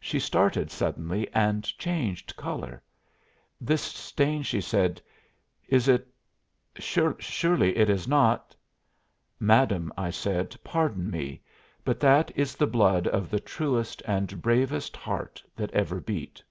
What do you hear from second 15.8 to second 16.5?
beat."